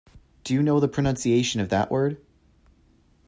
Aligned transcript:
Do 0.43 0.55
you 0.55 0.63
know 0.63 0.79
the 0.79 0.87
pronunciation 0.87 1.61
of 1.61 1.69
that 1.69 1.91
word? 1.91 2.19